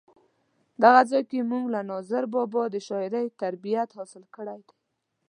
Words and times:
دغه 0.83 1.01
ځای 1.11 1.23
کې 1.29 1.39
مونږ 1.51 1.65
له 1.73 1.81
ناظر 1.91 2.23
بابا 2.33 2.63
د 2.71 2.75
شاعرۍ 2.87 3.25
تربیت 3.41 3.89
حاصل 3.97 4.23
کړی 4.35 4.59
دی. 4.65 4.75